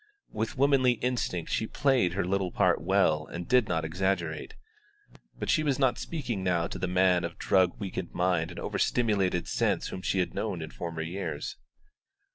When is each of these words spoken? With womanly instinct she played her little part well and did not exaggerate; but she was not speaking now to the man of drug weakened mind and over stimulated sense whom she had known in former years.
With 0.31 0.57
womanly 0.57 0.93
instinct 0.93 1.51
she 1.51 1.67
played 1.67 2.13
her 2.13 2.25
little 2.25 2.51
part 2.51 2.81
well 2.81 3.27
and 3.27 3.47
did 3.47 3.67
not 3.67 3.85
exaggerate; 3.85 4.55
but 5.37 5.47
she 5.47 5.61
was 5.61 5.77
not 5.77 5.99
speaking 5.99 6.43
now 6.43 6.65
to 6.65 6.79
the 6.79 6.87
man 6.87 7.23
of 7.23 7.37
drug 7.37 7.79
weakened 7.79 8.11
mind 8.11 8.49
and 8.49 8.59
over 8.59 8.79
stimulated 8.79 9.47
sense 9.47 9.89
whom 9.89 10.01
she 10.01 10.17
had 10.17 10.33
known 10.33 10.63
in 10.63 10.71
former 10.71 11.03
years. 11.03 11.55